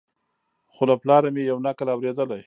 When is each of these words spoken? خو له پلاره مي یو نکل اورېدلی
خو 0.73 0.81
له 0.89 0.95
پلاره 1.01 1.29
مي 1.35 1.43
یو 1.51 1.57
نکل 1.65 1.87
اورېدلی 1.91 2.39